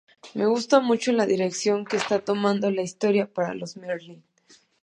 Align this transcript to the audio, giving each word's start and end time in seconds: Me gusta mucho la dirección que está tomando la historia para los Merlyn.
Me 0.33 0.47
gusta 0.47 0.79
mucho 0.79 1.11
la 1.11 1.27
dirección 1.27 1.85
que 1.85 1.97
está 1.97 2.17
tomando 2.25 2.71
la 2.71 2.81
historia 2.81 3.31
para 3.31 3.53
los 3.53 3.77
Merlyn. 3.77 4.23